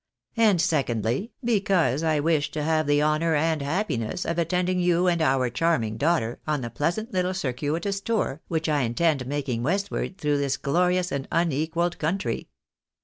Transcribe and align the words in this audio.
And 0.35 0.59
secondly, 0.59 1.31
because 1.43 2.01
I 2.01 2.19
wished 2.19 2.53
to 2.53 2.63
have 2.63 2.87
the 2.87 3.03
honour 3.03 3.35
and 3.35 3.61
happiness 3.61 4.25
of 4.25 4.39
attending 4.39 4.79
you 4.79 5.05
and 5.05 5.21
our 5.21 5.51
charming 5.51 5.97
daughter 5.97 6.39
on 6.47 6.61
the 6.61 6.71
pleasant 6.71 7.13
little 7.13 7.35
284 7.35 7.39
circuitous 7.75 8.01
tour, 8.01 8.41
which 8.47 8.67
I 8.67 8.81
intend 8.81 9.27
making 9.27 9.61
westward 9.61 10.17
through 10.17 10.39
this 10.39 10.57
glo 10.57 10.87
rious 10.89 11.11
and 11.11 11.27
unequalled 11.31 11.99
country." 11.99 12.49